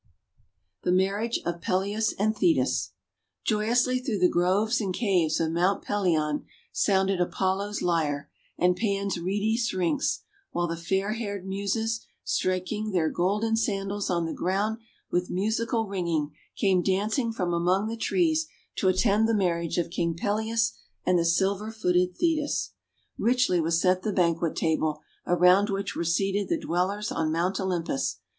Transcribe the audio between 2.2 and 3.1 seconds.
THETIS